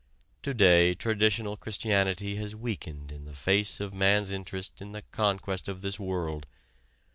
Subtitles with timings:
[0.41, 5.67] To day traditional Christianity has weakened in the face of man's interest in the conquest
[5.67, 6.47] of this world.